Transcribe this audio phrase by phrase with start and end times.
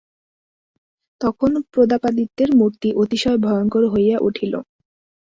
[1.21, 4.53] তখন প্রতাপাদিত্যের মূর্তি অতিশয় ভয়ংকর হইয়া উঠিল।